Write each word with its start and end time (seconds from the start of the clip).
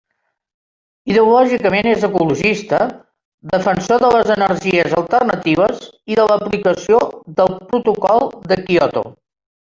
Ideològicament 1.11 1.89
és 1.89 2.05
ecologista, 2.07 2.79
defensor 3.51 4.01
de 4.05 4.09
les 4.17 4.31
energies 4.37 4.97
alternatives 5.03 5.85
i 6.15 6.19
de 6.23 6.27
l'aplicació 6.33 7.05
del 7.43 7.55
protocol 7.71 8.29
de 8.51 8.61
Kyoto. 8.67 9.07